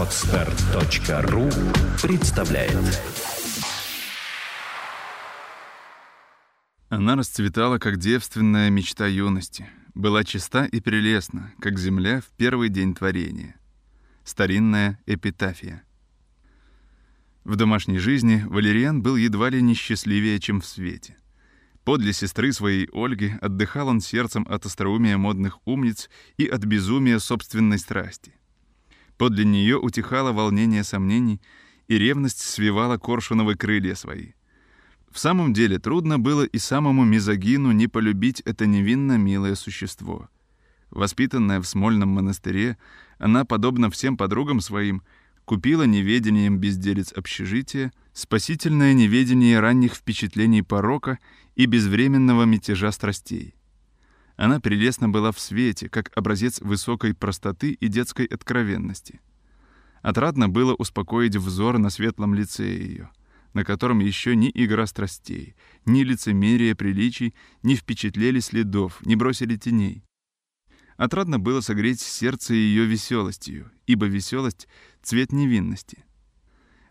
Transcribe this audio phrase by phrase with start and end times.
[0.00, 1.50] Отстар.ру
[2.00, 2.74] представляет
[6.88, 12.94] Она расцветала, как девственная мечта юности, была чиста и прелестна, как земля в первый день
[12.94, 13.56] творения.
[14.24, 15.82] Старинная эпитафия.
[17.44, 21.18] В домашней жизни Валериан был едва ли не счастливее, чем в свете.
[21.84, 26.08] Подле сестры своей Ольги отдыхал он сердцем от остроумия модных умниц
[26.38, 28.39] и от безумия собственной страсти.
[29.20, 31.42] Подле нее утихало волнение сомнений,
[31.88, 34.28] и ревность свивала коршуновы крылья свои.
[35.10, 40.30] В самом деле трудно было и самому мизогину не полюбить это невинно милое существо.
[40.88, 42.78] Воспитанная в Смольном монастыре,
[43.18, 45.02] она, подобно всем подругам своим,
[45.44, 51.18] купила неведением безделец общежития, спасительное неведение ранних впечатлений порока
[51.56, 53.54] и безвременного мятежа страстей.
[54.40, 59.20] Она прелестна была в свете, как образец высокой простоты и детской откровенности.
[60.00, 63.10] Отрадно было успокоить взор на светлом лице ее,
[63.52, 70.04] на котором еще ни игра страстей, ни лицемерие приличий не впечатлели следов, не бросили теней.
[70.96, 74.68] Отрадно было согреть сердце ее веселостью, ибо веселость—
[75.02, 76.06] цвет невинности.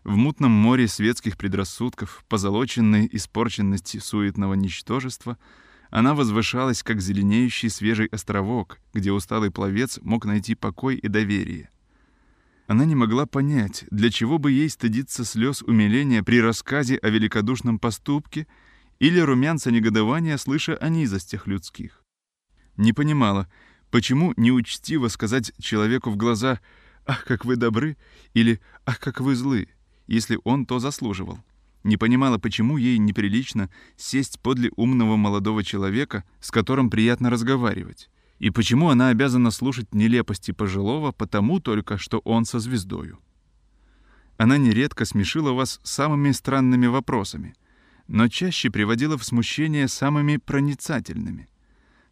[0.04, 5.36] В мутном море светских предрассудков, позолоченной испорченности суетного ничтожества,
[5.90, 11.70] она возвышалась, как зеленеющий свежий островок, где усталый пловец мог найти покой и доверие.
[12.66, 17.78] Она не могла понять, для чего бы ей стыдиться слез умиления при рассказе о великодушном
[17.78, 18.46] поступке
[19.00, 22.04] или румянца негодования, слыша о низостях людских.
[22.76, 23.48] Не понимала,
[23.90, 26.60] Почему неучтиво сказать человеку в глаза
[27.06, 27.96] «Ах, как вы добры!»
[28.34, 29.68] или «Ах, как вы злы!»,
[30.06, 31.40] если он то заслуживал?
[31.82, 38.50] Не понимала, почему ей неприлично сесть подле умного молодого человека, с которым приятно разговаривать, и
[38.50, 43.18] почему она обязана слушать нелепости пожилого потому только, что он со звездою.
[44.36, 47.54] Она нередко смешила вас самыми странными вопросами,
[48.08, 51.48] но чаще приводила в смущение самыми проницательными—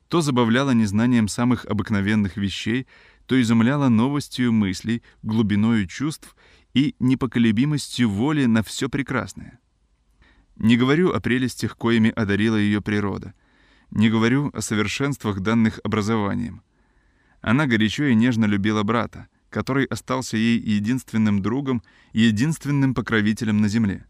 [0.09, 2.87] то забавляла незнанием самых обыкновенных вещей,
[3.27, 6.35] то изумляла новостью мыслей, глубиною чувств
[6.75, 9.59] и непоколебимостью воли на все прекрасное.
[10.57, 13.35] Не говорю о прелестях, коими одарила ее природа.
[13.91, 16.63] Не говорю о совершенствах, данных образованием.
[17.41, 23.69] Она горячо и нежно любила брата, который остался ей единственным другом и единственным покровителем на
[23.69, 24.07] земле.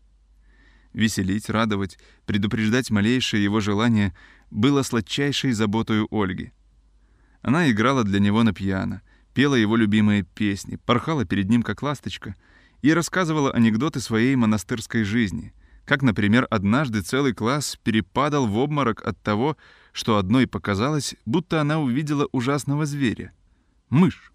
[0.94, 4.16] Веселить, радовать, предупреждать малейшее его желание
[4.50, 6.52] было сладчайшей заботою Ольги.
[7.42, 9.02] Она играла для него на пиано,
[9.34, 12.34] пела его любимые песни, порхала перед ним как ласточка
[12.82, 19.20] и рассказывала анекдоты своей монастырской жизни, как, например, однажды целый класс перепадал в обморок от
[19.22, 19.56] того,
[19.92, 23.32] что одной показалось, будто она увидела ужасного зверя—
[23.88, 24.32] мышь.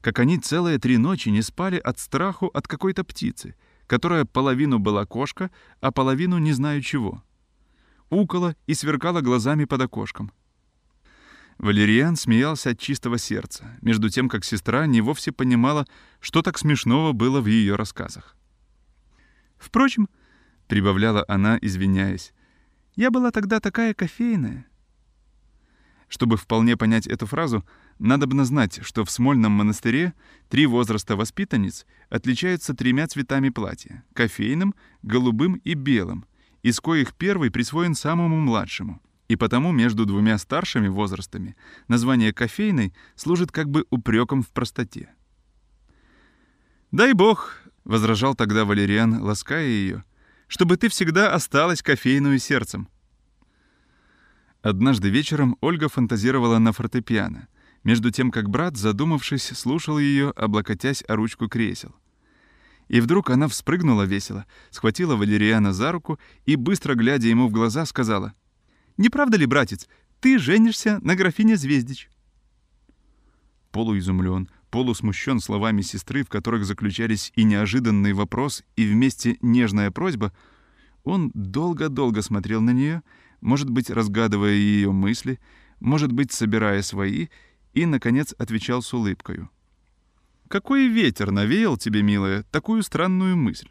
[0.00, 3.54] Как они целые три ночи не спали от страху от какой-то птицы,
[3.86, 5.50] которая половину была кошка,
[5.80, 7.22] а половину не знаю чего—
[8.10, 10.32] укала и сверкала глазами под окошком.
[11.58, 15.86] Валериан смеялся от чистого сердца, между тем, как сестра не вовсе понимала,
[16.20, 18.36] что так смешного было в ее рассказах.
[19.56, 20.08] «Впрочем»,—
[20.68, 22.32] прибавляла она, извиняясь,—
[22.96, 24.66] «я была тогда такая кофейная».
[26.08, 27.64] Чтобы вполне понять эту фразу,
[27.98, 30.12] надо бы знать, что в Смольном монастыре
[30.48, 36.26] три возраста воспитанниц отличаются тремя цветами платья— кофейным, голубым и белым—
[36.62, 39.00] из коих первый присвоен самому младшему.
[39.34, 41.56] И потому между двумя старшими возрастами
[41.88, 45.12] название кофейной служит как бы упреком в простоте.
[46.92, 50.04] «Дай бог»,— возражал тогда Валериан, лаская ее,
[50.46, 52.88] «чтобы ты всегда осталась кофейную сердцем».
[54.62, 57.48] Однажды вечером Ольга фантазировала на фортепиано,
[57.82, 61.92] между тем как брат, задумавшись, слушал ее, облокотясь о ручку кресел.
[62.86, 67.84] И вдруг она вспрыгнула весело, схватила Валериана за руку и, быстро глядя ему в глаза,
[67.84, 68.32] сказала,
[68.96, 69.88] «Не правда ли, братец,
[70.20, 72.08] ты женишься на графине Звездич?»
[73.72, 80.32] Полуизумлен, полусмущен словами сестры, в которых заключались и неожиданный вопрос, и вместе нежная просьба,
[81.02, 83.02] он долго-долго смотрел на нее,
[83.40, 85.38] может быть, разгадывая ее мысли,
[85.80, 87.28] может быть, собирая свои,
[87.72, 89.50] и, наконец, отвечал с улыбкою.
[90.48, 93.68] Какой ветер навеял тебе, милая, такую странную мысль?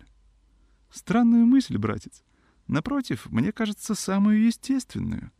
[0.91, 2.23] Странную мысль, братец.
[2.67, 5.31] Напротив, мне кажется, самую естественную.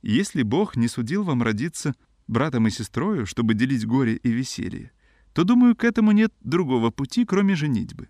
[0.00, 1.94] Если Бог не судил вам родиться
[2.26, 4.92] братом и сестрою, чтобы делить горе и веселье,
[5.32, 8.08] то, думаю, к этому нет другого пути, кроме женитьбы.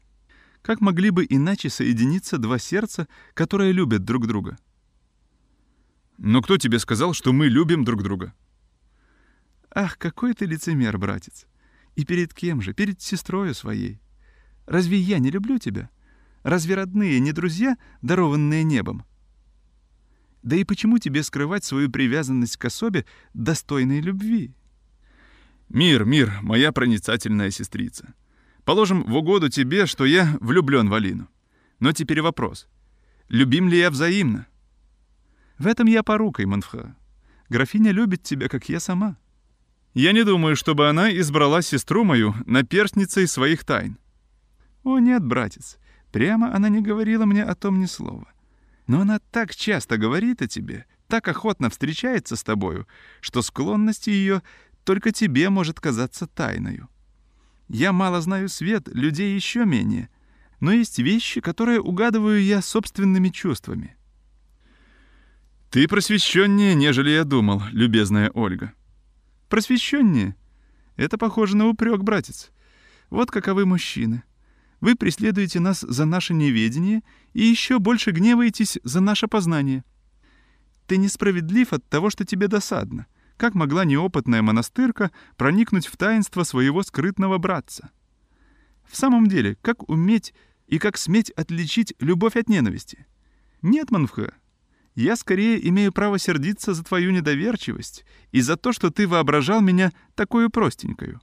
[0.62, 4.58] Как могли бы иначе соединиться два сердца, которые любят друг друга?
[6.19, 8.32] Но кто тебе сказал, что мы любим друг друга?
[9.75, 11.46] Ах, какой ты лицемер, братец.
[11.96, 12.75] И перед кем же?
[12.75, 14.00] Перед сестрою своей.
[14.66, 15.90] Разве я не люблю тебя?
[16.43, 19.05] Разве родные не друзья, дарованные небом?
[20.43, 24.53] Да и почему тебе скрывать свою привязанность к особе, достойной любви?
[25.69, 28.15] Мир, мир, моя проницательная сестрица.
[28.65, 31.29] Положим в угоду тебе, что я влюблен в Алину.
[31.81, 32.69] Но теперь вопрос.
[33.29, 34.47] Любим ли я взаимно?
[35.59, 36.97] В этом я порукой, Манфха.
[37.49, 39.17] Графиня любит тебя, как я сама.
[39.95, 43.99] Я не думаю, чтобы она избрала сестру мою наперстницей своих тайн.
[44.85, 45.79] О нет, братец,
[46.12, 48.29] прямо она не говорила мне о том ни слова.
[48.87, 52.87] Но она так часто говорит о тебе, так охотно встречается с тобою,
[53.20, 54.43] что склонность ее
[54.85, 56.88] только тебе может казаться тайною.
[57.69, 60.11] Я мало знаю свет, людей еще менее,
[60.61, 63.97] но есть вещи, которые угадываю я собственными чувствами.
[65.70, 68.75] Ты просвещеннее, нежели я думал, любезная Ольга.
[69.49, 70.37] Просвещеннее?
[70.97, 72.50] Это похоже на упрек, братец.
[73.09, 74.23] Вот каковы мужчины.
[74.82, 77.02] Вы преследуете нас за наше неведение
[77.34, 79.84] и еще больше гневаетесь за наше познание.
[80.88, 83.06] Ты несправедлив от того, что тебе досадно.
[83.37, 87.93] Как могла неопытная монастырка проникнуть в таинство своего скрытного братца?
[88.84, 90.34] В самом деле, как уметь
[90.67, 93.06] и как сметь отличить любовь от ненависти?
[93.62, 94.35] Нет, Манфха,
[94.96, 99.93] я скорее имею право сердиться за твою недоверчивость и за то, что ты воображал меня
[100.17, 101.20] такую простенькою.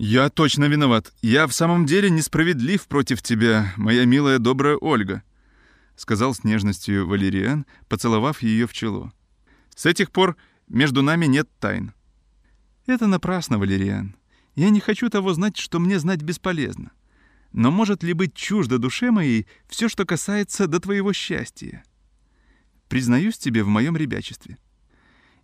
[0.00, 1.12] «Я точно виноват.
[1.22, 5.24] Я в самом деле несправедлив против тебя, моя милая добрая Ольга»,—
[5.96, 9.12] сказал с нежностью Валериан, поцеловав ее в чело.
[9.74, 10.36] «С этих пор
[10.68, 11.94] между нами нет тайн».
[12.86, 14.14] «Это напрасно, Валериан.
[14.54, 16.92] Я не хочу того знать, что мне знать бесполезно.
[17.52, 21.82] Но может ли быть чуждо душе моей все, что касается до твоего счастья?
[22.88, 24.58] Признаюсь тебе в моем ребячестве.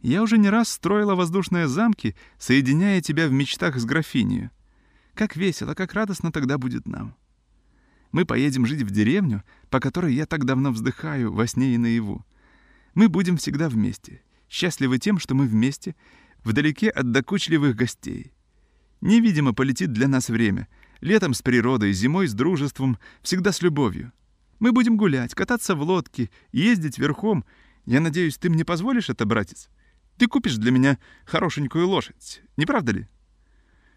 [0.04, 4.50] Я уже не раз строила воздушные замки, соединяя тебя в мечтах с графинью.
[5.14, 7.16] Как весело, как радостно тогда будет нам.
[8.12, 12.22] Мы поедем жить в деревню, по которой я так давно вздыхаю во сне и наяву.
[12.92, 14.20] Мы будем всегда вместе,
[14.50, 15.96] счастливы тем, что мы вместе,
[16.42, 18.34] вдалеке от докучливых гостей.
[19.00, 20.68] Невидимо полетит для нас время,
[21.00, 24.12] летом с природой, зимой с дружеством, всегда с любовью.
[24.58, 27.46] Мы будем гулять, кататься в лодке, ездить верхом.
[27.86, 29.70] Я надеюсь, ты мне позволишь это, братец?»
[30.18, 33.08] Ты купишь для меня хорошенькую лошадь, не правда ли?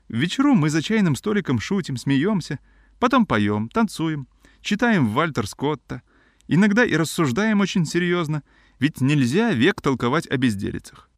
[0.08, 2.60] Вечеру мы за чайным столиком шутим, смеемся,
[3.00, 4.28] потом поем, танцуем,
[4.62, 6.02] читаем Вальтер Скотта,
[6.48, 8.44] иногда и рассуждаем очень серьезно,
[8.80, 11.10] ведь нельзя век толковать о безделицах.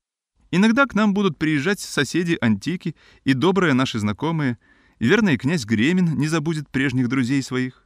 [0.52, 4.58] Иногда к нам будут приезжать соседи антики и добрые наши знакомые,
[4.98, 7.86] верный князь Гремин не забудет прежних друзей своих.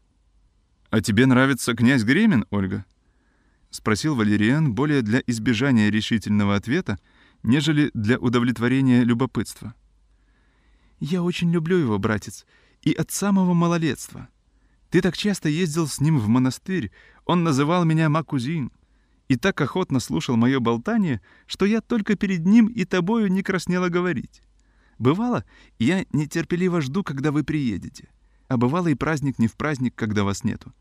[0.90, 2.86] «А тебе нравится князь Гремин, Ольга?»—
[3.74, 7.00] спросил Валериан более для избежания решительного ответа,
[7.42, 9.74] нежели для удовлетворения любопытства.
[11.00, 12.46] «Я очень люблю его, братец,
[12.84, 14.30] и от самого малолетства.
[14.90, 16.92] Ты так часто ездил с ним в монастырь,
[17.26, 18.72] он называл меня Макузин,
[19.28, 23.90] и так охотно слушал мое болтание, что я только перед ним и тобою не краснела
[23.90, 24.44] говорить.
[25.00, 25.46] Бывало,
[25.80, 28.10] я нетерпеливо жду, когда вы приедете,
[28.48, 30.74] а бывало и праздник не в праздник, когда вас нету.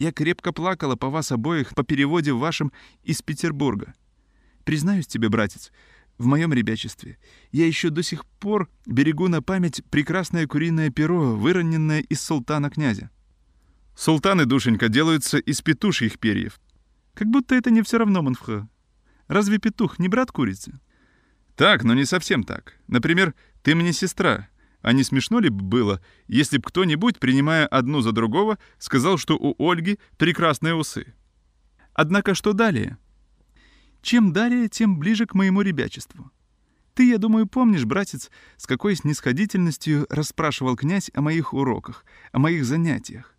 [0.00, 3.92] Я крепко плакала по вас обоих по переводе вашем из Петербурга.
[4.64, 5.70] Признаюсь тебе, братец,
[6.16, 7.18] в моем ребячестве
[7.52, 13.10] я еще до сих пор берегу на память прекрасное куриное перо, выроненное из султана князя.
[13.94, 16.58] Султаны, душенька, делаются из петушьих перьев.
[17.12, 18.66] Как будто это не все равно, Манфха.
[19.28, 20.80] Разве петух не брат курицы?
[21.56, 22.78] Так, но не совсем так.
[22.86, 24.48] Например, ты мне сестра,
[24.82, 29.54] а не смешно ли было, если б кто-нибудь, принимая одну за другого, сказал, что у
[29.58, 31.14] Ольги прекрасные усы?
[31.92, 32.96] Однако что далее?
[34.02, 36.30] Чем далее, тем ближе к моему ребячеству.
[36.94, 42.64] Ты, я думаю, помнишь, братец, с какой снисходительностью расспрашивал князь о моих уроках, о моих
[42.64, 43.34] занятиях.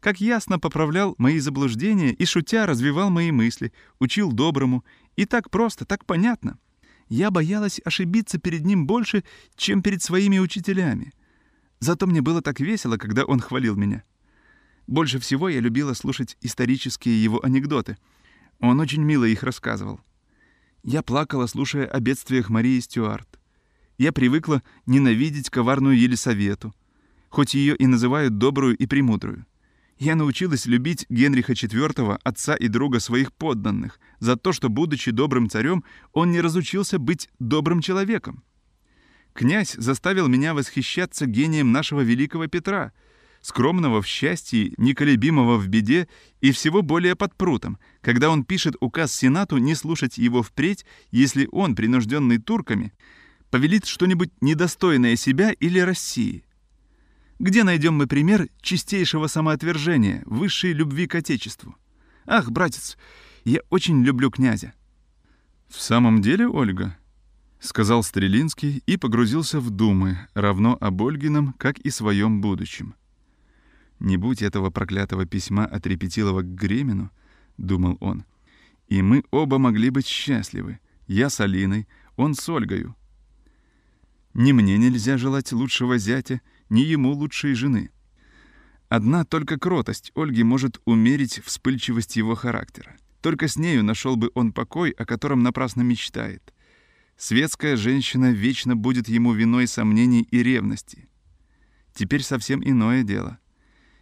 [0.00, 4.84] Как ясно поправлял мои заблуждения и, шутя, развивал мои мысли, учил доброму,
[5.16, 6.58] и так просто, так понятно—
[7.10, 9.24] я боялась ошибиться перед ним больше,
[9.56, 11.12] чем перед своими учителями.
[11.80, 14.04] Зато мне было так весело, когда он хвалил меня.
[14.86, 17.98] Больше всего я любила слушать исторические его анекдоты.
[18.60, 20.00] Он очень мило их рассказывал.
[20.84, 23.40] Я плакала, слушая о бедствиях Марии Стюарт.
[23.98, 26.72] Я привыкла ненавидеть коварную Елисавету,
[27.28, 29.46] хоть ее и называют добрую и премудрую.
[30.00, 35.50] Я научилась любить Генриха IV, отца и друга своих подданных, за то, что, будучи добрым
[35.50, 38.42] царем, он не разучился быть добрым человеком.
[39.34, 42.92] Князь заставил меня восхищаться гением нашего великого Петра,
[43.42, 46.08] скромного в счастье, неколебимого в беде
[46.40, 51.46] и всего более под прутом, когда он пишет указ Сенату не слушать его впредь, если
[51.52, 52.94] он, принужденный турками,
[53.50, 56.42] повелит что-нибудь недостойное себя или России.
[57.40, 61.74] Где найдем мы пример чистейшего самоотвержения, высшей любви к Отечеству?
[62.26, 62.98] Ах, братец,
[63.44, 64.74] я очень люблю князя.
[65.66, 66.98] В самом деле, Ольга,—
[67.60, 72.94] сказал Стрелинский и погрузился в думы, равно об Ольгином, как и своем будущем.
[74.00, 77.10] «Не будь этого проклятого письма от Репетилова к Гремину»,—
[77.56, 78.24] думал он,—
[78.88, 82.96] «и мы оба могли быть счастливы, я с Алиной, он с Ольгою.
[84.34, 87.90] Ни мне нельзя желать лучшего зятя, ни ему лучшей жены.
[88.88, 92.96] Одна только кротость Ольги может умерить вспыльчивость его характера.
[93.20, 96.54] Только с нею нашел бы он покой, о котором напрасно мечтает.
[97.16, 101.08] Светская женщина вечно будет ему виной сомнений и ревности.
[101.92, 103.38] Теперь совсем иное дело.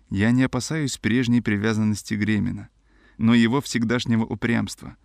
[0.09, 2.69] Я не опасаюсь прежней привязанности Гремина,
[3.19, 4.97] но его всегдашнего упрямства.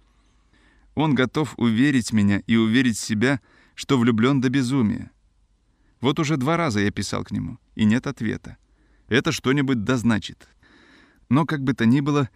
[0.96, 3.41] Он готов уверить меня и уверить себя,
[3.74, 5.12] что влюблен до безумия.
[6.03, 8.57] Вот уже два раза я писал к нему, и нет ответа.
[9.07, 10.50] Это что-нибудь дозначит.
[11.29, 12.29] Но как бы то ни было,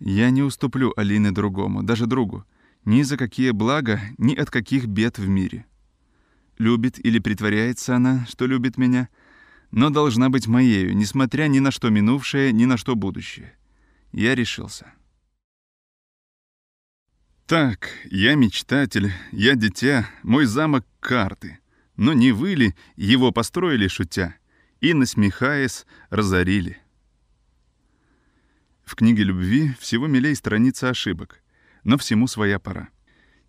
[0.00, 2.44] я не уступлю Алины другому, даже другу,
[2.84, 5.64] ни за какие блага, ни от каких бед в мире.
[6.58, 9.08] Любит или притворяется она, что любит меня,
[9.70, 13.56] но должна быть моею, несмотря ни на что минувшее, ни на что будущее.
[14.10, 14.92] Я решился.
[17.46, 21.60] Так, я мечтатель, я дитя, мой замок— карты.
[21.96, 24.36] Но не вы ли его построили, шутя,
[24.80, 26.78] и, насмехаясь, разорили?
[28.84, 31.42] В книге любви всего милей страница ошибок,
[31.84, 32.88] но всему своя пора.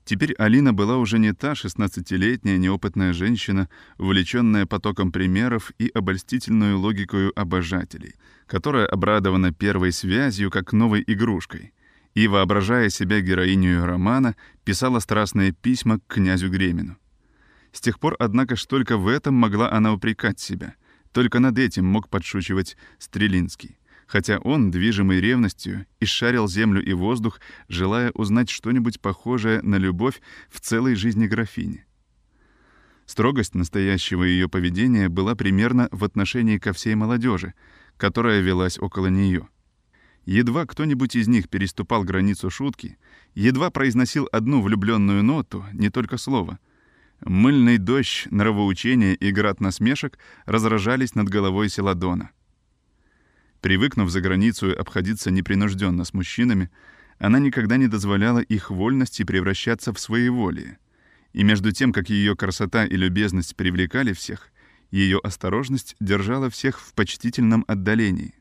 [0.06, 7.34] Теперь Алина была уже не та шестнадцатилетняя неопытная женщина, увлеченная потоком примеров и обольстительную логикою
[7.36, 8.14] обожателей,
[8.46, 11.74] которая обрадована первой связью как новой игрушкой
[12.14, 16.98] и, воображая себя героиней романа, писала страстные письма к князю Гремину.
[17.76, 20.76] С тех пор, однако, ж только в этом могла она упрекать себя.
[21.12, 23.78] Только над этим мог подшучивать Стрелинский
[24.08, 30.60] хотя он, движимый ревностью, исшарил землю и воздух, желая узнать что-нибудь похожее на любовь в
[30.60, 31.86] целой жизни графини.
[33.06, 37.54] Строгость настоящего ее поведения была примерно в отношении ко всей молодежи,
[37.98, 39.48] которая велась около нее.
[40.26, 42.98] Едва кто-нибудь из них переступал границу шутки,
[43.36, 46.58] едва произносил одну влюбленную ноту, не только слово.
[47.22, 52.32] Мыльный дождь, нравоучения и град насмешек разражались над головой Селадона.
[53.62, 56.70] Привыкнув за границу обходиться непринужденно с мужчинами,
[57.18, 60.78] она никогда не дозволяла их вольности превращаться в своеволие.
[61.34, 64.52] И между тем, как ее красота и любезность привлекали всех,
[64.92, 68.36] ее осторожность держала всех в почтительном отдалении.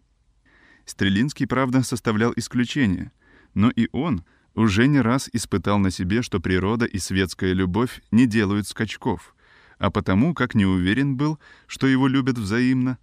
[0.85, 3.11] Стрелинский, правда, составлял исключение,
[3.55, 4.25] но и он
[4.55, 9.35] уже не раз испытал на себе, что природа и светская любовь не делают скачков,
[9.79, 12.99] а потому, как не уверен был, что его любят взаимно,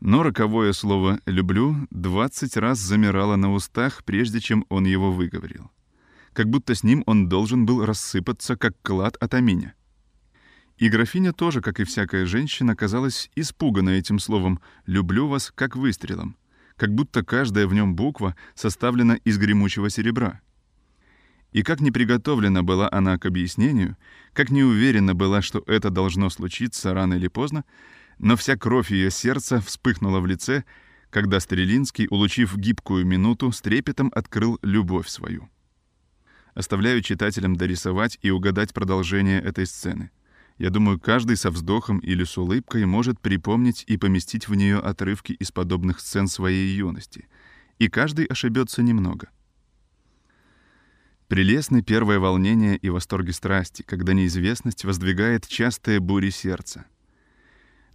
[0.00, 5.70] но роковое слово «люблю» двадцать раз замирало на устах, прежде чем он его выговорил.
[6.32, 9.74] Как будто с ним он должен был рассыпаться, как клад от аминя.
[10.76, 16.36] И графиня тоже, как и всякая женщина, казалась испугана этим словом «люблю вас» как выстрелом,
[16.76, 20.42] как будто каждая в нем буква составлена из гремучего серебра.
[21.56, 23.96] И как не приготовлена была она к объяснению,
[24.34, 27.64] как не уверена была, что это должно случиться рано или поздно,
[28.18, 30.64] но вся кровь ее сердца вспыхнула в лице,
[31.08, 35.48] когда Стрелинский, улучив гибкую минуту, с трепетом открыл любовь свою.
[36.52, 40.10] Оставляю читателям дорисовать и угадать продолжение этой сцены.
[40.58, 45.32] Я думаю, каждый со вздохом или с улыбкой может припомнить и поместить в нее отрывки
[45.32, 47.28] из подобных сцен своей юности.
[47.78, 49.30] И каждый ошибется немного.
[51.28, 56.84] Прелестны первое волнение и восторги страсти, когда неизвестность воздвигает частые бури сердца—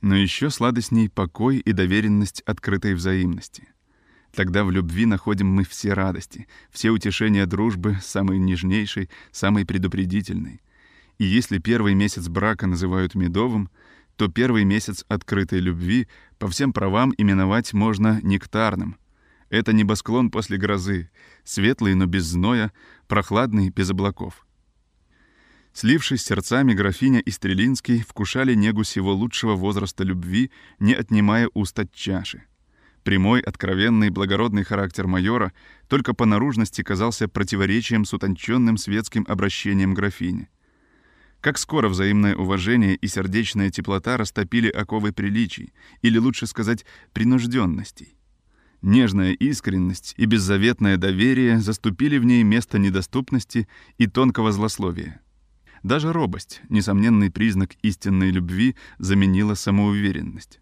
[0.01, 3.67] но еще сладостней покой и доверенность открытой взаимности.
[4.33, 10.61] Тогда в любви находим мы все радости, все утешения дружбы, самой нежнейшей, самой предупредительной.
[11.17, 13.69] И если первый месяц брака называют медовым,
[14.15, 16.07] то первый месяц открытой любви
[16.39, 18.97] по всем правам именовать можно нектарным.
[19.51, 21.11] Это небосклон после грозы,
[21.43, 22.71] светлый, но без зноя,
[23.07, 24.47] прохладный, без облаков—
[25.73, 31.93] Слившись сердцами, графиня и Стрелинский вкушали негу сего лучшего возраста любви, не отнимая уст от
[31.93, 32.43] чаши.
[33.03, 35.53] Прямой, откровенный, благородный характер майора
[35.87, 40.49] только по наружности казался противоречием с утонченным светским обращением графини.
[41.39, 48.15] Как скоро взаимное уважение и сердечная теплота растопили оковы приличий, или лучше сказать, принужденностей.
[48.81, 53.67] Нежная искренность и беззаветное доверие заступили в ней место недоступности
[53.99, 55.21] и тонкого злословия.
[55.83, 60.61] Даже робость, несомненный признак истинной любви, заменила самоуверенность.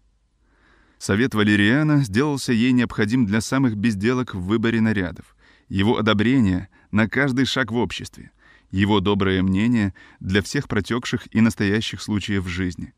[0.98, 5.34] Совет Валериана сделался ей необходим для самых безделок в выборе нарядов,
[5.70, 8.32] его одобрение на каждый шаг в обществе,
[8.70, 12.92] его доброе мнение для всех протекших и настоящих случаев жизни.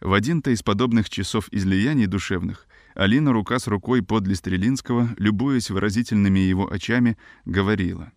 [0.00, 6.38] В один-то из подобных часов излияний душевных Алина рука с рукой подле Стрелинского, любуясь выразительными
[6.38, 8.10] его очами, говорила.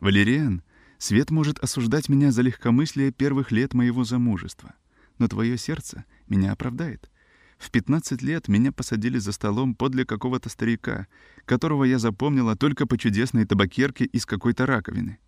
[0.00, 0.62] «Валериан,
[0.98, 4.74] свет может осуждать меня за легкомыслие первых лет моего замужества,
[5.16, 7.10] но твое сердце меня оправдает.
[7.56, 11.06] В 15 лет меня посадили за столом подле какого-то старика,
[11.46, 15.20] которого я запомнила только по чудесной табакерке из какой-то раковины.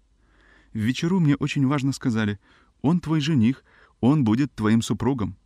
[0.75, 2.39] В вечеру мне очень важно сказали,
[2.83, 3.65] он твой жених,
[4.01, 5.39] он будет твоим супругом.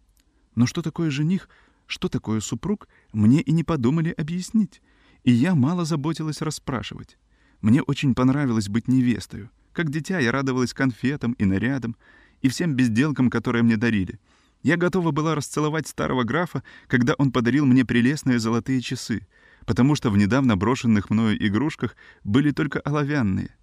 [0.56, 1.48] Но что такое жених,
[1.86, 4.82] что такое супруг, мне и не подумали объяснить.
[5.22, 7.16] И я мало заботилась расспрашивать.
[7.60, 9.50] Мне очень понравилось быть невестою.
[9.72, 11.96] Как дитя я радовалась конфетам и нарядам,
[12.42, 14.20] и всем безделкам, которые мне дарили.
[14.62, 19.26] Я готова была расцеловать старого графа, когда он подарил мне прелестные золотые часы,
[19.66, 23.56] потому что в недавно брошенных мною игрушках были только оловянные.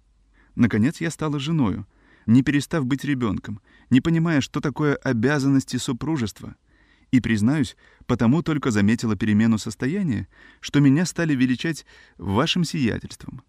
[0.54, 1.86] Наконец я стала женою—
[2.26, 3.60] не перестав быть ребенком,
[3.90, 6.56] не понимая, что такое обязанности супружества.
[7.12, 7.76] И, признаюсь,
[8.06, 10.26] потому только заметила перемену состояния,
[10.60, 11.86] что меня стали величать
[12.18, 13.42] вашим сиятельством.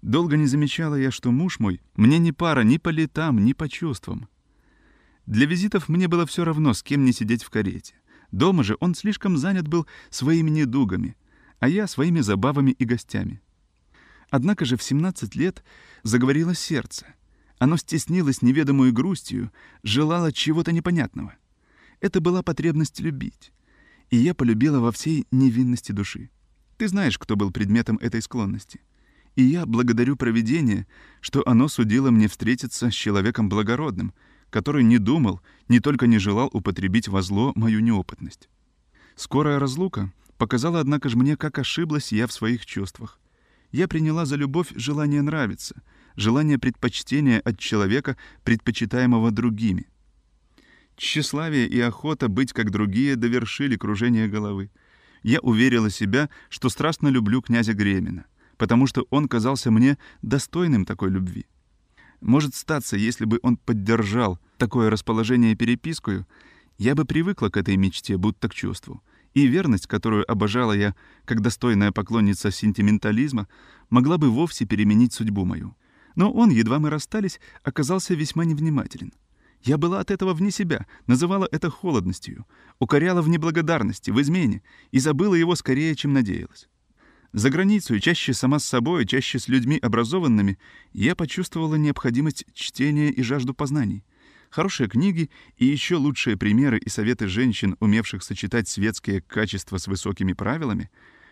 [0.00, 3.68] Долго не замечала я, что муж мой мне не пара ни по летам, ни по
[3.68, 4.28] чувствам.
[5.26, 7.94] Для визитов мне было все равно, с кем не сидеть в карете.
[8.30, 11.16] Дома же он слишком занят был своими недугами,
[11.58, 13.42] а я своими забавами и гостями.
[14.30, 15.64] Однако же в 17 лет
[16.04, 17.06] заговорило сердце—
[17.58, 19.50] оно стеснилось неведомую грустью,
[19.82, 21.34] желало чего-то непонятного.
[22.00, 23.52] Это была потребность любить.
[24.10, 26.30] И я полюбила во всей невинности души.
[26.76, 28.80] Ты знаешь, кто был предметом этой склонности.
[29.34, 30.86] И я благодарю провидение,
[31.20, 34.14] что оно судило мне встретиться с человеком благородным,
[34.50, 38.48] который не думал, не только не желал употребить во зло мою неопытность.
[39.14, 43.18] Скорая разлука показала, однако же, мне, как ошиблась я в своих чувствах.
[43.72, 45.82] Я приняла за любовь желание нравиться—
[46.16, 49.86] желание предпочтения от человека, предпочитаемого другими.
[50.96, 54.70] Тщеславие и охота быть как другие довершили кружение головы.
[55.22, 58.24] Я уверила себя, что страстно люблю князя Гремина,
[58.56, 61.46] потому что он казался мне достойным такой любви.
[62.22, 66.26] Может статься, если бы он поддержал такое расположение перепискую,
[66.78, 69.02] я бы привыкла к этой мечте, будто к чувству,
[69.34, 70.94] и верность, которую обожала я,
[71.26, 73.48] как достойная поклонница сентиментализма,
[73.90, 75.76] могла бы вовсе переменить судьбу мою.
[76.14, 79.12] Но он, едва мы расстались, оказался весьма невнимателен.
[79.62, 82.46] Я была от этого вне себя, называла это холодностью,
[82.78, 86.68] укоряла в неблагодарности, в измене, и забыла его скорее, чем надеялась.
[87.32, 90.58] За границу, чаще сама с собой, чаще с людьми образованными,
[90.92, 94.04] я почувствовала необходимость чтения и жажду познаний.
[94.48, 100.32] Хорошие книги и еще лучшие примеры и советы женщин, умевших сочетать светские качества с высокими
[100.32, 100.90] правилами,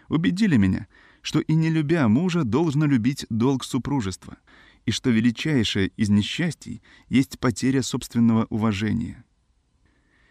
[0.09, 0.89] убедили меня,
[1.23, 4.37] что и не любя мужа, должно любить долг супружества—
[4.87, 9.25] и что величайшее из несчастий есть потеря собственного уважения.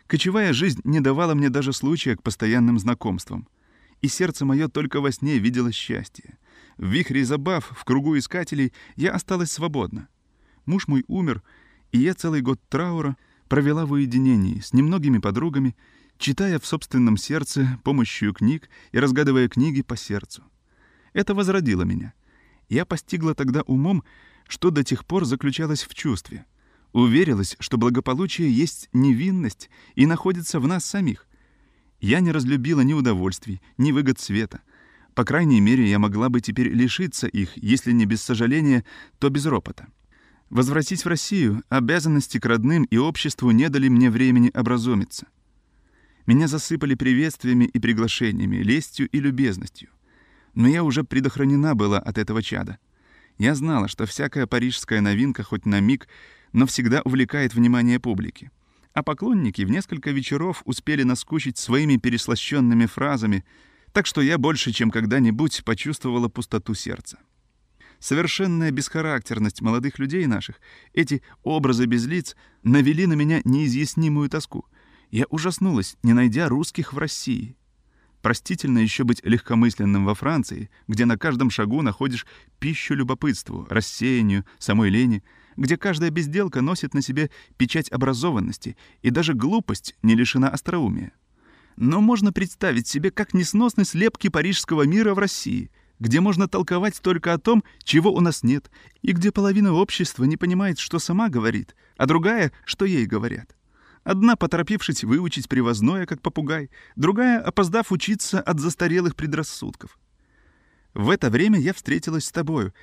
[0.08, 3.48] Кочевая жизнь не давала мне даже случая к постоянным знакомствам,
[4.02, 6.38] и сердце мое только во сне видело счастье.
[6.78, 10.10] В вихре забав, в кругу искателей, я осталась свободна.
[10.66, 11.42] Муж мой умер,
[11.92, 15.76] и я целый год траура провела в уединении с немногими подругами,
[16.18, 20.44] читая в собственном сердце помощью книг и разгадывая книги по сердцу.
[21.14, 22.14] Это возродило меня.
[22.70, 24.04] Я постигла тогда умом,
[24.54, 26.46] что до тех пор заключалось в чувстве.
[26.92, 31.26] Уверилась, что благополучие есть невинность и находится в нас самих.
[32.00, 34.62] Я не разлюбила ни удовольствий, ни выгод света.
[35.16, 38.86] По крайней мере, я могла бы теперь лишиться их, если не без сожаления,
[39.18, 39.88] то без ропота.
[40.52, 45.26] Возвратись в Россию, обязанности к родным и обществу не дали мне времени образумиться.
[46.28, 49.90] Меня засыпали приветствиями и приглашениями, лестью и любезностью.
[50.54, 52.78] Но я уже предохранена была от этого чада.
[53.38, 56.08] Я знала, что всякая парижская новинка хоть на миг,
[56.52, 58.52] но всегда увлекает внимание публики.
[58.94, 63.44] А поклонники в несколько вечеров успели наскучить своими переслащенными фразами,
[63.92, 67.18] так что я больше, чем когда-нибудь, почувствовала пустоту сердца.
[68.00, 70.60] Совершенная бесхарактерность молодых людей наших,
[70.94, 74.66] эти образы без лиц, навели на меня неизъяснимую тоску.
[75.10, 77.56] Я ужаснулась, не найдя русских в России.
[78.24, 82.26] Простительно еще быть легкомысленным во Франции, где на каждом шагу находишь
[82.58, 85.26] пищу любопытству, рассеянию, самой лени,
[85.58, 91.12] где каждая безделка носит на себе печать образованности, и даже глупость не лишена остроумия.
[91.76, 97.34] Но можно представить себе, как несносны слепки парижского мира в России, где можно толковать только
[97.34, 101.76] о том, чего у нас нет, и где половина общества не понимает, что сама говорит,
[101.98, 103.58] а другая, что ей говорят.
[104.04, 109.98] Одна, поторопившись выучить привозное, как попугай, другая, опоздав учиться от застарелых предрассудков.
[110.94, 112.74] В это время я встретилась с тобою,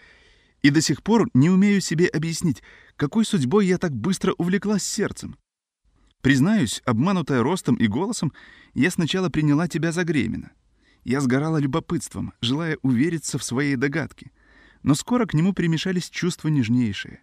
[0.63, 2.63] и до сих пор не умею себе объяснить,
[2.97, 5.37] какой судьбой я так быстро увлеклась сердцем.
[6.23, 8.33] Признаюсь, обманутая ростом и голосом,
[8.75, 10.53] я сначала приняла тебя за Гремина.
[11.05, 14.31] Я сгорала любопытством, желая увериться в своей догадке.
[14.83, 17.23] Но скоро к нему примешались чувства нежнейшие.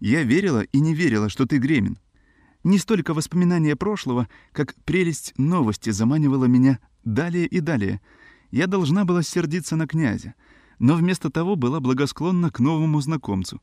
[0.00, 1.98] Я верила и не верила, что ты Гремин.
[2.64, 8.00] Не столько воспоминания прошлого, как прелесть новости заманивала меня далее и далее.
[8.50, 10.34] Я должна была сердиться на князя,
[10.78, 13.60] но вместо того была благосклонна к новому знакомцу.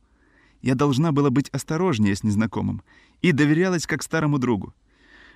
[0.62, 2.84] Я должна была быть осторожнее с незнакомым
[3.22, 4.76] и доверялась как старому другу.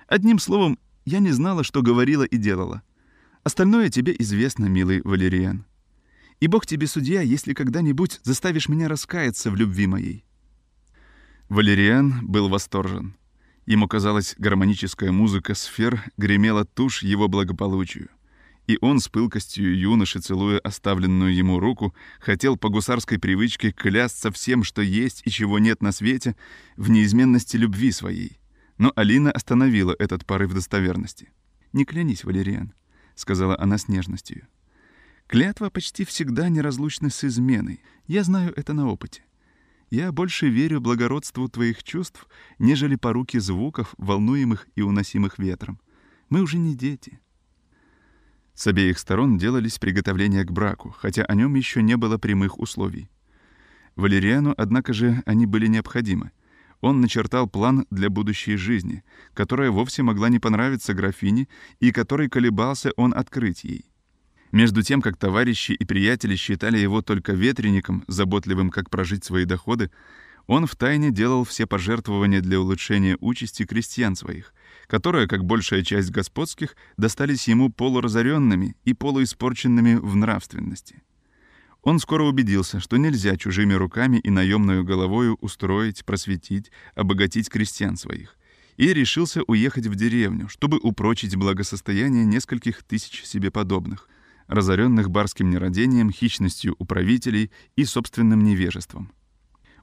[0.06, 2.82] Одним словом, я не знала, что говорила и делала.
[3.42, 5.64] Остальное тебе известно, милый Валериан.
[6.38, 10.24] И Бог тебе судья, если когда-нибудь заставишь меня раскаяться в любви моей».
[11.48, 13.16] Валериан был восторжен.
[13.66, 18.08] Ему казалось, гармоническая музыка сфер гремела тушь его благополучию.
[18.68, 24.62] И он с пылкостью юноши, целуя оставленную ему руку, хотел по гусарской привычке клясться всем,
[24.62, 26.36] что есть и чего нет на свете,
[26.76, 28.38] в неизменности любви своей.
[28.78, 31.30] Но Алина остановила этот порыв достоверности.
[31.72, 32.72] «Не клянись, Валериан»,—
[33.16, 34.46] сказала она с нежностью.
[35.26, 37.80] «Клятва почти всегда неразлучна с изменой.
[38.06, 39.25] Я знаю это на опыте.
[39.96, 42.28] Я больше верю благородству твоих чувств,
[42.58, 45.80] нежели поруки звуков, волнуемых и уносимых ветром.
[46.28, 47.18] Мы уже не дети».
[48.52, 53.08] С обеих сторон делались приготовления к браку, хотя о нем еще не было прямых условий.
[53.94, 56.30] Валериану, однако же, они были необходимы—
[56.82, 61.48] он начертал план для будущей жизни, которая вовсе могла не понравиться графине
[61.80, 63.86] и который колебался он открыть ей.
[64.56, 69.90] Между тем, как товарищи и приятели считали его только ветреником, заботливым, как прожить свои доходы,
[70.46, 74.54] он втайне делал все пожертвования для улучшения участи крестьян своих,
[74.86, 81.02] которые, как большая часть господских, достались ему полуразоренными и полуиспорченными в нравственности.
[81.82, 88.38] Он скоро убедился, что нельзя чужими руками и наемную головою устроить, просветить, обогатить крестьян своих,
[88.78, 94.08] и решился уехать в деревню, чтобы упрочить благосостояние нескольких тысяч себе подобных,
[94.48, 99.12] разоренных барским нерадением, хищностью управителей и собственным невежеством.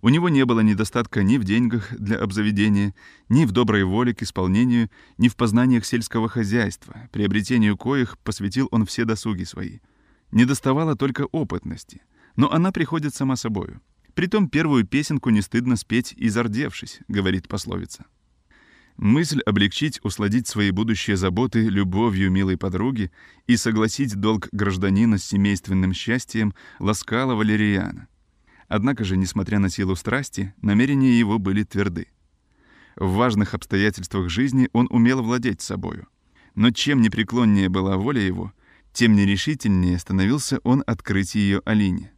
[0.02, 2.94] У него не было недостатка ни в деньгах для обзаведения,
[3.30, 8.86] ни в доброй воле к исполнению, ни в познаниях сельского хозяйства, приобретению коих посвятил он
[8.86, 9.80] все досуги свои—
[10.34, 12.02] не доставало только опытности,
[12.36, 13.82] но она приходит сама собою.
[14.16, 18.06] Притом первую песенку не стыдно спеть изордевшись, говорит пословица.
[18.98, 23.12] Мысль облегчить, усладить свои будущие заботы любовью милой подруги
[23.48, 28.08] и согласить долг гражданина с семейственным счастьем ласкала Валериана.
[28.68, 32.08] Однако же, несмотря на силу страсти, намерения его были тверды.
[32.96, 36.08] В важных обстоятельствах жизни он умел владеть собою.
[36.56, 38.54] Но чем непреклоннее была воля его—
[38.94, 42.12] тем нерешительнее становился он открыть ее Алине.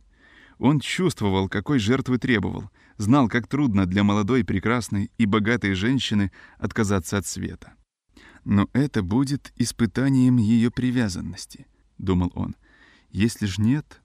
[0.59, 7.17] Он чувствовал, какой жертвы требовал, знал, как трудно для молодой, прекрасной и богатой женщины отказаться
[7.17, 7.73] от света.
[8.43, 11.65] «Но это будет испытанием ее привязанности»,—
[11.97, 12.55] думал он.
[13.09, 14.01] «Если ж нет...»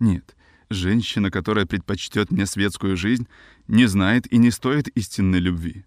[0.00, 0.36] «Нет,
[0.70, 3.28] женщина, которая предпочтет мне светскую жизнь,
[3.68, 5.84] не знает и не стоит истинной любви».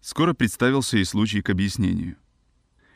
[0.00, 2.16] Скоро представился и случай к объяснению.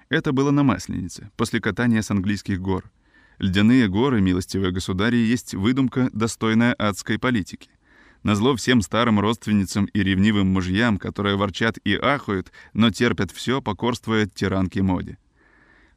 [0.08, 2.90] Это было на Масленице, после катания с английских гор.
[3.38, 7.70] Ледяные горы, милостивые государи, есть выдумка, достойная адской политики.
[8.26, 14.26] Назло всем старым родственницам и ревнивым мужьям, которые ворчат и ахают, но терпят все, покорствуя
[14.26, 15.16] тиранке моде.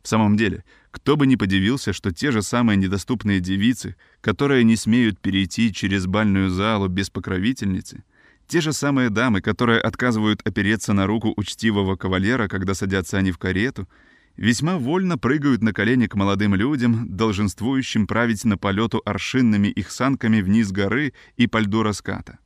[0.04, 4.76] В самом деле, кто бы ни подивился, что те же самые недоступные девицы, которые не
[4.76, 8.04] смеют перейти через бальную залу без покровительницы,
[8.48, 13.40] те же самые дамы, которые отказывают опереться на руку учтивого кавалера, когда садятся они в
[13.40, 13.90] карету,
[14.36, 20.42] весьма вольно прыгают на колени к молодым людям, долженствующим править на полету аршинными их санками
[20.42, 22.40] вниз горы и по льду раската.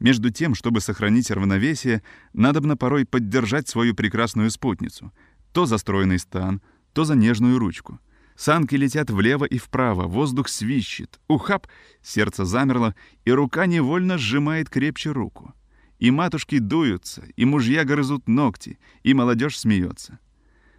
[0.00, 2.02] Между тем, чтобы сохранить равновесие,
[2.32, 5.12] надобно порой поддержать свою прекрасную спутницу,
[5.52, 8.00] то за стройный стан, то за нежную ручку—
[8.38, 11.18] Санки летят влево и вправо, воздух свищет.
[11.26, 11.66] Ухап!
[12.02, 15.54] Сердце замерло, и рука невольно сжимает крепче руку.
[15.98, 20.20] И матушки дуются, и мужья грызут ногти, и молодежь смеется.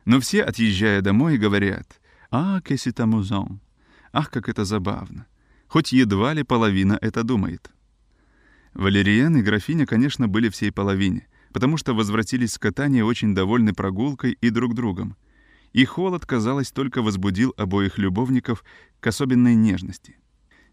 [0.06, 2.00] Но все, отъезжая домой, говорят
[2.32, 3.60] «А, кэси тамузон!
[4.12, 5.26] Ах, как это забавно!»
[5.68, 7.70] Хоть едва ли половина это думает.
[8.74, 14.38] Валериан и графиня, конечно, были всей половине, потому что возвратились с катания очень довольны прогулкой
[14.42, 15.16] и друг другом—
[15.74, 18.64] и холод, казалось, только возбудил обоих любовников
[19.00, 20.18] к особенной нежности.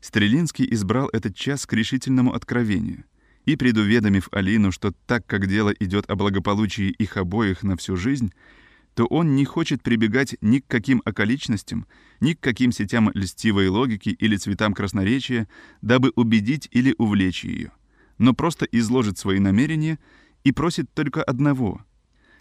[0.01, 3.05] Стрелинский избрал этот час к решительному откровению
[3.45, 8.33] и, предуведомив Алину, что так как дело идет о благополучии их обоих на всю жизнь,
[8.97, 11.87] то он не хочет прибегать ни к каким околичностям,
[12.19, 15.49] ни к каким сетям льстивой логики или цветам красноречия,
[15.83, 17.71] дабы убедить или увлечь ее,
[18.19, 19.99] но просто изложит свои намерения
[20.43, 21.85] и просит только одного—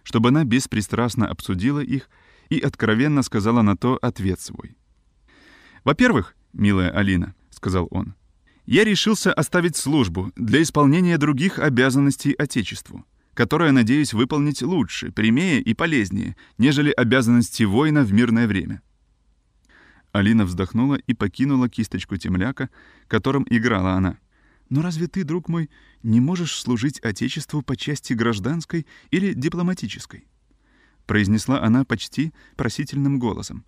[0.06, 2.10] чтобы она беспристрастно обсудила их
[2.50, 4.78] и откровенно сказала на то ответ свой.
[5.84, 8.14] «Во-первых, милая Алина»,— сказал он,—
[8.68, 13.04] «я решился оставить службу для исполнения других обязанностей Отечеству,
[13.36, 18.82] которые надеюсь выполнить лучше, прямее и полезнее, нежели обязанности воина в мирное время».
[20.12, 22.70] Алина вздохнула и покинула кисточку темляка,
[23.08, 24.18] которым играла она.
[24.70, 25.70] «Но разве ты, друг мой,
[26.02, 30.26] не можешь служить Отечеству по части гражданской или дипломатической?»
[31.06, 33.66] произнесла она почти просительным голосом.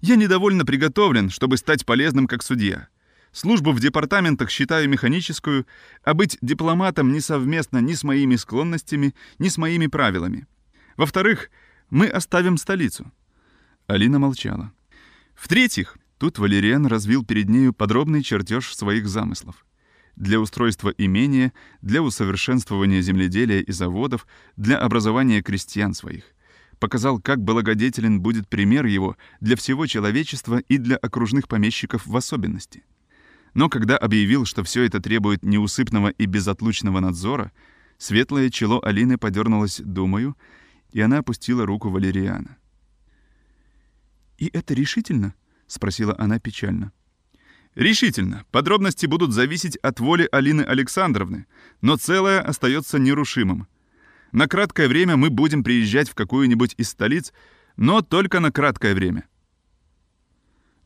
[0.00, 2.88] «Я недовольно приготовлен, чтобы стать полезным как судья.
[3.38, 5.64] Службу в департаментах считаю механическую,
[6.02, 10.48] а быть дипломатом не совместно ни с моими склонностями, ни с моими правилами.
[10.96, 11.48] Во-вторых,
[11.88, 13.12] мы оставим столицу».
[13.86, 14.72] Алина молчала.
[15.36, 19.64] «В-третьих, тут Валериан развил перед нею подробный чертеж своих замыслов
[20.16, 26.24] для устройства имения, для усовершенствования земледелия и заводов, для образования крестьян своих.
[26.80, 32.82] Показал, как благодетелен будет пример его для всего человечества и для окружных помещиков в особенности.
[33.54, 37.52] Но когда объявил, что все это требует неусыпного и безотлучного надзора,
[37.96, 40.36] светлое чело Алины подернулось думаю,
[40.90, 42.56] и она опустила руку Валериана.
[44.38, 45.34] «И это решительно?»—
[45.66, 46.92] спросила она печально.
[47.74, 48.44] Решительно.
[48.50, 51.46] Подробности будут зависеть от воли Алины Александровны,
[51.80, 53.68] но целое остается нерушимым.
[54.32, 57.32] На краткое время мы будем приезжать в какую-нибудь из столиц,
[57.76, 59.28] но только на краткое время.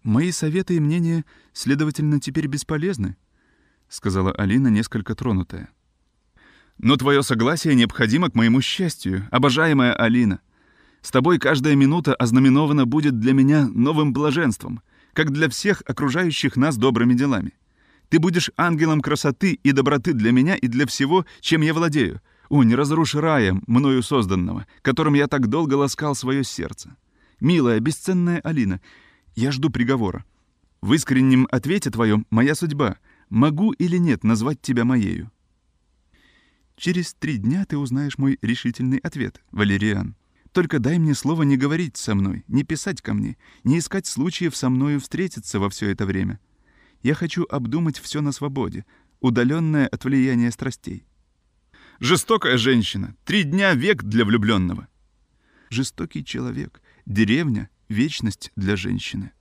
[0.03, 3.17] «Мои советы и мнения, следовательно, теперь бесполезны»,—
[3.89, 5.69] сказала Алина, несколько тронутая.
[6.79, 10.41] «Но твое согласие необходимо к моему счастью, обожаемая Алина.
[11.03, 16.77] С тобой каждая минута ознаменована будет для меня новым блаженством— как для всех окружающих нас
[16.77, 17.53] добрыми делами.
[18.09, 22.21] Ты будешь ангелом красоты и доброты для меня и для всего, чем я владею.
[22.49, 26.97] О, не разруши рая, мною созданного, которым я так долго ласкал свое сердце.
[27.41, 28.81] Милая, бесценная Алина,
[29.35, 30.25] я жду приговора.
[30.81, 32.99] В искреннем ответе твоем моя судьба.
[33.31, 35.31] Могу или нет назвать тебя моею?
[36.77, 40.17] Через три дня ты узнаешь мой решительный ответ, Валериан.
[40.53, 44.55] Только дай мне слово не говорить со мной, не писать ко мне, не искать случаев
[44.55, 46.41] со мною встретиться во все это время.
[47.03, 48.85] Я хочу обдумать все на свободе,
[49.21, 51.07] удаленное от влияния страстей.
[52.01, 54.89] Жестокая женщина, три дня век для влюбленного.
[55.71, 59.33] Жестокий человек, деревня, вечность для женщины.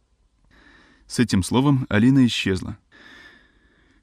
[1.08, 2.78] С этим словом Алина исчезла.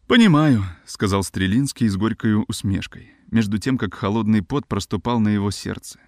[0.06, 6.00] «Понимаю»,— сказал Стрелинский с горькой усмешкой, между тем, как холодный пот проступал на его сердце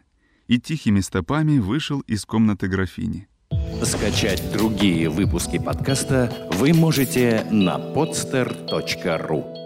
[0.50, 3.29] и тихими стопами вышел из комнаты графини.
[3.85, 9.60] Скачать другие выпуски подкаста вы можете на podster.ru